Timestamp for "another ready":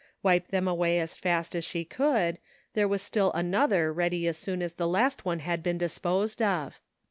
3.33-4.27